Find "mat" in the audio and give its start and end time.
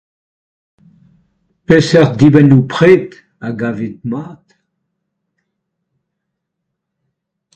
4.11-4.45